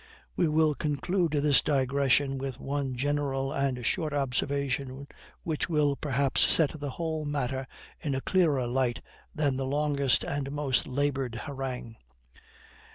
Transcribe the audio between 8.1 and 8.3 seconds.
a